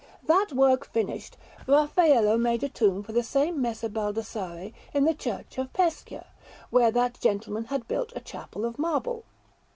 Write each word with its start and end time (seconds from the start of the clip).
That 0.25 0.51
work 0.51 0.87
finished, 0.91 1.37
Raffaello 1.67 2.35
made 2.35 2.63
a 2.63 2.69
tomb 2.69 3.03
for 3.03 3.11
the 3.11 3.21
same 3.21 3.61
Messer 3.61 3.87
Baldassarre 3.87 4.73
in 4.95 5.05
the 5.05 5.13
Church 5.13 5.59
of 5.59 5.71
Pescia, 5.73 6.25
where 6.71 6.89
that 6.89 7.19
gentleman 7.19 7.65
had 7.65 7.87
built 7.87 8.11
a 8.15 8.19
chapel 8.19 8.65
of 8.65 8.79
marble. 8.79 9.25